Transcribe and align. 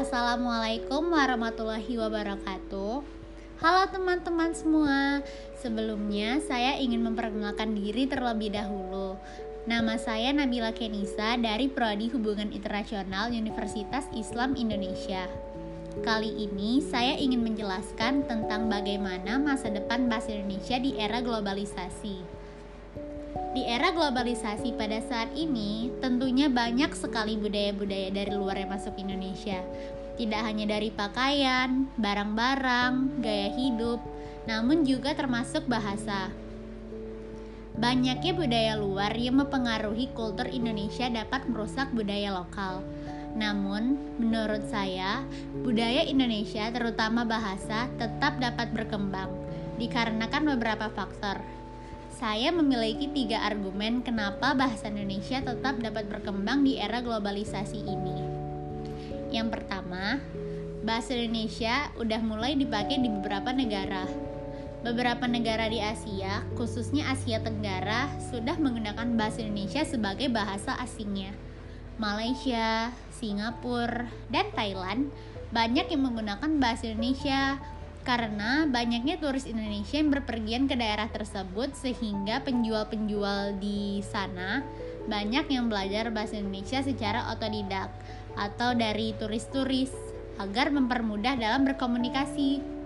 Assalamualaikum 0.00 1.12
warahmatullahi 1.12 2.00
wabarakatuh. 2.00 3.04
Halo 3.60 3.82
teman-teman 3.92 4.56
semua. 4.56 5.20
Sebelumnya 5.60 6.40
saya 6.40 6.80
ingin 6.80 7.04
memperkenalkan 7.04 7.76
diri 7.76 8.08
terlebih 8.08 8.48
dahulu. 8.48 9.20
Nama 9.68 10.00
saya 10.00 10.32
Nabila 10.32 10.72
Kenisa 10.72 11.36
dari 11.36 11.68
Prodi 11.68 12.08
Hubungan 12.16 12.48
Internasional 12.48 13.28
Universitas 13.28 14.08
Islam 14.16 14.56
Indonesia. 14.56 15.28
Kali 16.00 16.48
ini 16.48 16.80
saya 16.80 17.20
ingin 17.20 17.44
menjelaskan 17.44 18.24
tentang 18.24 18.72
bagaimana 18.72 19.36
masa 19.36 19.68
depan 19.68 20.08
bahasa 20.08 20.32
Indonesia 20.32 20.80
di 20.80 20.96
era 20.96 21.20
globalisasi. 21.20 22.40
Di 23.50 23.66
era 23.66 23.90
globalisasi 23.90 24.78
pada 24.78 25.02
saat 25.02 25.34
ini, 25.34 25.90
tentunya 25.98 26.46
banyak 26.46 26.94
sekali 26.94 27.34
budaya-budaya 27.34 28.14
dari 28.14 28.30
luar 28.30 28.54
yang 28.62 28.70
masuk 28.70 28.94
Indonesia. 28.94 29.58
Tidak 30.20 30.36
hanya 30.44 30.76
dari 30.76 30.92
pakaian, 30.92 31.88
barang-barang, 31.96 33.24
gaya 33.24 33.56
hidup, 33.56 34.04
namun 34.44 34.84
juga 34.84 35.16
termasuk 35.16 35.64
bahasa. 35.64 36.28
Banyaknya 37.80 38.36
budaya 38.36 38.76
luar 38.76 39.16
yang 39.16 39.40
mempengaruhi 39.40 40.12
kultur 40.12 40.44
Indonesia 40.44 41.08
dapat 41.08 41.48
merusak 41.48 41.88
budaya 41.96 42.36
lokal. 42.36 42.84
Namun, 43.32 43.96
menurut 44.20 44.68
saya, 44.68 45.24
budaya 45.64 46.04
Indonesia, 46.04 46.68
terutama 46.68 47.24
bahasa, 47.24 47.88
tetap 47.96 48.36
dapat 48.36 48.76
berkembang 48.76 49.32
dikarenakan 49.80 50.52
beberapa 50.52 50.92
faktor 50.92 51.40
saya 52.20 52.52
memiliki 52.52 53.08
tiga 53.08 53.40
argumen 53.40 54.04
kenapa 54.04 54.52
bahasa 54.52 54.92
Indonesia 54.92 55.40
tetap 55.40 55.80
dapat 55.80 56.04
berkembang 56.04 56.68
di 56.68 56.76
era 56.76 57.00
globalisasi 57.00 57.80
ini. 57.80 58.39
Yang 59.30 59.48
pertama, 59.58 60.18
bahasa 60.82 61.14
Indonesia 61.14 61.94
udah 61.98 62.20
mulai 62.22 62.58
dipakai 62.58 62.98
di 62.98 63.08
beberapa 63.08 63.54
negara. 63.54 64.06
Beberapa 64.80 65.28
negara 65.28 65.68
di 65.68 65.78
Asia, 65.78 66.42
khususnya 66.56 67.12
Asia 67.12 67.38
Tenggara, 67.38 68.08
sudah 68.32 68.56
menggunakan 68.56 69.12
bahasa 69.12 69.44
Indonesia 69.44 69.84
sebagai 69.84 70.32
bahasa 70.32 70.72
asingnya. 70.80 71.36
Malaysia, 72.00 72.88
Singapura, 73.12 74.08
dan 74.32 74.48
Thailand 74.56 75.12
banyak 75.52 75.92
yang 75.92 76.02
menggunakan 76.08 76.50
bahasa 76.56 76.88
Indonesia 76.88 77.60
karena 78.00 78.64
banyaknya 78.64 79.20
turis 79.20 79.44
Indonesia 79.44 80.00
yang 80.00 80.08
berpergian 80.08 80.64
ke 80.64 80.74
daerah 80.80 81.12
tersebut 81.12 81.76
sehingga 81.76 82.40
penjual-penjual 82.40 83.60
di 83.60 84.00
sana 84.00 84.64
banyak 85.06 85.46
yang 85.48 85.72
belajar 85.72 86.12
bahasa 86.12 86.36
Indonesia 86.36 86.84
secara 86.84 87.32
otodidak 87.32 87.88
atau 88.36 88.76
dari 88.76 89.16
turis-turis 89.16 89.92
agar 90.40 90.72
mempermudah 90.72 91.36
dalam 91.36 91.68
berkomunikasi. 91.68 92.80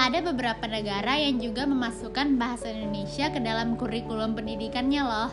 Ada 0.00 0.24
beberapa 0.24 0.64
negara 0.64 1.18
yang 1.20 1.42
juga 1.42 1.68
memasukkan 1.68 2.40
bahasa 2.40 2.72
Indonesia 2.72 3.28
ke 3.28 3.42
dalam 3.42 3.76
kurikulum 3.76 4.32
pendidikannya 4.32 5.02
loh. 5.04 5.30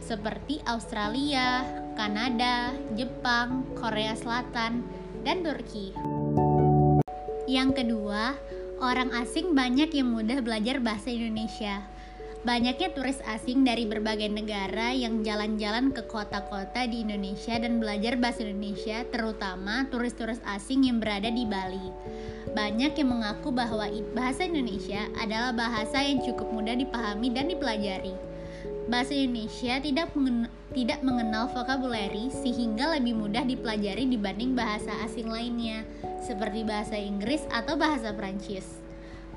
Seperti 0.00 0.64
Australia, 0.64 1.60
Kanada, 1.92 2.72
Jepang, 2.96 3.68
Korea 3.76 4.16
Selatan, 4.16 4.80
dan 5.26 5.44
Turki. 5.44 5.92
Yang 7.44 7.84
kedua, 7.84 8.32
orang 8.80 9.12
asing 9.18 9.52
banyak 9.52 9.92
yang 9.92 10.14
mudah 10.14 10.40
belajar 10.40 10.80
bahasa 10.80 11.12
Indonesia. 11.12 11.84
Banyaknya 12.46 12.94
turis 12.94 13.18
asing 13.26 13.66
dari 13.66 13.82
berbagai 13.82 14.30
negara 14.30 14.94
yang 14.94 15.26
jalan-jalan 15.26 15.90
ke 15.90 16.06
kota-kota 16.06 16.86
di 16.86 17.02
Indonesia 17.02 17.58
dan 17.58 17.82
belajar 17.82 18.14
bahasa 18.14 18.46
Indonesia, 18.46 19.02
terutama 19.10 19.90
turis-turis 19.90 20.38
asing 20.46 20.86
yang 20.86 21.02
berada 21.02 21.34
di 21.34 21.42
Bali. 21.42 21.90
Banyak 22.54 22.94
yang 22.94 23.10
mengaku 23.10 23.50
bahwa 23.50 23.90
bahasa 24.14 24.46
Indonesia 24.46 25.10
adalah 25.18 25.50
bahasa 25.50 25.98
yang 25.98 26.22
cukup 26.22 26.46
mudah 26.54 26.78
dipahami 26.78 27.34
dan 27.34 27.50
dipelajari. 27.50 28.14
Bahasa 28.86 29.18
Indonesia 29.18 29.82
tidak 29.82 30.14
tidak 30.70 31.02
mengenal 31.02 31.50
vocabulary 31.50 32.30
sehingga 32.30 32.94
lebih 32.94 33.18
mudah 33.18 33.42
dipelajari 33.42 34.06
dibanding 34.06 34.54
bahasa 34.54 34.94
asing 35.02 35.26
lainnya 35.26 35.82
seperti 36.22 36.62
bahasa 36.62 36.94
Inggris 36.94 37.42
atau 37.50 37.74
bahasa 37.74 38.14
Prancis. 38.14 38.87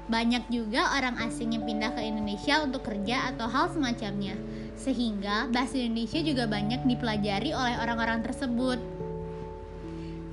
Banyak 0.09 0.49
juga 0.49 0.97
orang 0.97 1.21
asing 1.21 1.53
yang 1.53 1.63
pindah 1.67 1.93
ke 1.93 2.01
Indonesia 2.01 2.63
untuk 2.65 2.81
kerja 2.81 3.29
atau 3.35 3.45
hal 3.45 3.69
semacamnya, 3.69 4.33
sehingga 4.73 5.45
bahasa 5.53 5.77
Indonesia 5.77 6.19
juga 6.25 6.49
banyak 6.49 6.87
dipelajari 6.89 7.53
oleh 7.53 7.75
orang-orang 7.77 8.25
tersebut. 8.25 8.81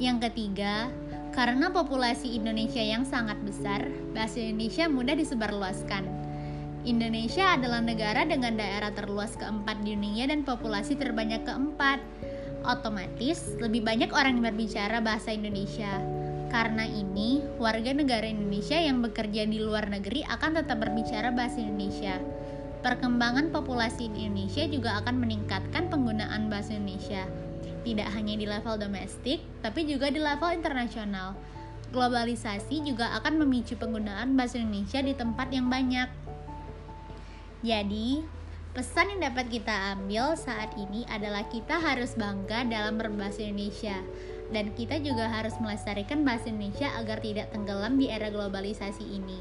Yang 0.01 0.31
ketiga, 0.31 0.89
karena 1.37 1.69
populasi 1.69 2.39
Indonesia 2.39 2.81
yang 2.81 3.05
sangat 3.05 3.37
besar, 3.45 3.87
bahasa 4.17 4.41
Indonesia 4.41 4.89
mudah 4.89 5.15
disebarluaskan. 5.15 6.03
Indonesia 6.87 7.59
adalah 7.59 7.83
negara 7.83 8.25
dengan 8.25 8.57
daerah 8.57 8.95
terluas 8.95 9.35
keempat 9.37 9.83
di 9.85 9.99
dunia 9.99 10.31
dan 10.31 10.47
populasi 10.47 10.97
terbanyak 10.97 11.45
keempat. 11.45 12.01
Otomatis, 12.65 13.55
lebih 13.61 13.85
banyak 13.87 14.11
orang 14.11 14.41
yang 14.41 14.51
berbicara 14.55 14.99
bahasa 14.99 15.35
Indonesia. 15.35 16.01
Karena 16.49 16.89
ini, 16.89 17.45
warga 17.61 17.93
negara 17.93 18.25
Indonesia 18.25 18.81
yang 18.81 19.05
bekerja 19.05 19.45
di 19.45 19.61
luar 19.61 19.93
negeri 19.93 20.25
akan 20.25 20.65
tetap 20.65 20.81
berbicara 20.81 21.29
bahasa 21.29 21.61
Indonesia. 21.61 22.17
Perkembangan 22.81 23.53
populasi 23.53 24.09
di 24.09 24.25
Indonesia 24.25 24.65
juga 24.65 24.97
akan 25.05 25.21
meningkatkan 25.21 25.93
penggunaan 25.93 26.49
bahasa 26.49 26.73
Indonesia, 26.73 27.29
tidak 27.85 28.09
hanya 28.17 28.35
di 28.41 28.49
level 28.49 28.81
domestik, 28.81 29.45
tapi 29.61 29.85
juga 29.85 30.09
di 30.09 30.25
level 30.25 30.49
internasional. 30.57 31.37
Globalisasi 31.93 32.81
juga 32.81 33.13
akan 33.21 33.45
memicu 33.45 33.77
penggunaan 33.77 34.33
bahasa 34.33 34.57
Indonesia 34.57 35.05
di 35.05 35.13
tempat 35.13 35.53
yang 35.53 35.69
banyak. 35.69 36.09
Jadi, 37.61 38.25
pesan 38.73 39.17
yang 39.17 39.21
dapat 39.33 39.53
kita 39.53 39.99
ambil 39.99 40.33
saat 40.33 40.73
ini 40.81 41.05
adalah 41.13 41.45
kita 41.51 41.77
harus 41.77 42.17
bangga 42.17 42.65
dalam 42.65 42.97
berbahasa 42.97 43.45
Indonesia 43.45 44.01
dan 44.49 44.73
kita 44.73 45.01
juga 45.01 45.29
harus 45.29 45.55
melestarikan 45.61 46.25
bahasa 46.25 46.49
Indonesia 46.49 46.89
agar 46.97 47.21
tidak 47.21 47.53
tenggelam 47.53 48.01
di 48.01 48.09
era 48.09 48.33
globalisasi 48.33 49.05
ini. 49.05 49.39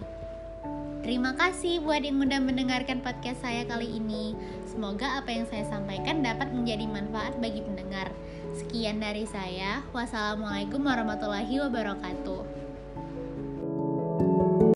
Terima 1.08 1.32
kasih 1.40 1.80
buat 1.80 2.04
yang 2.04 2.20
udah 2.20 2.42
mendengarkan 2.44 3.00
podcast 3.00 3.40
saya 3.40 3.64
kali 3.64 3.88
ini. 3.96 4.36
Semoga 4.68 5.16
apa 5.16 5.32
yang 5.32 5.48
saya 5.48 5.64
sampaikan 5.64 6.20
dapat 6.20 6.52
menjadi 6.52 6.84
manfaat 6.84 7.40
bagi 7.40 7.64
pendengar. 7.64 8.12
Sekian 8.52 9.00
dari 9.00 9.24
saya. 9.24 9.88
Wassalamualaikum 9.96 10.84
warahmatullahi 10.84 11.64
wabarakatuh. 11.64 12.57